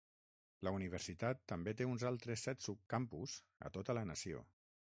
La 0.67 0.71
universitat 0.77 1.43
també 1.51 1.75
té 1.81 1.87
uns 1.89 2.05
altres 2.11 2.45
set 2.47 2.65
subcampus 2.69 3.37
a 3.69 3.71
tota 3.77 3.97
la 3.99 4.07
nació. 4.15 4.43